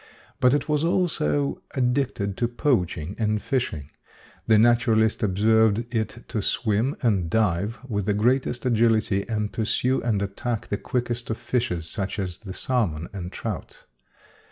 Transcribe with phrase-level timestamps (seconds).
[0.39, 3.91] But it was also addicted to poaching and fishing.
[4.47, 10.19] The naturalist observed it to swim and dive with the greatest agility and pursue and
[10.23, 13.83] attack the quickest of fishes, such as the salmon and trout.